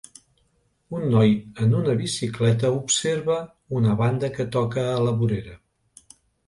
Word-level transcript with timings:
Un 0.99 1.03
noi 1.15 1.35
en 1.65 1.75
una 1.81 1.93
bicicleta 2.01 2.73
observa 2.79 3.39
una 3.83 3.95
banda 4.05 4.35
que 4.41 4.51
toca 4.59 4.89
a 4.97 4.99
la 5.09 5.19
vorera 5.23 5.59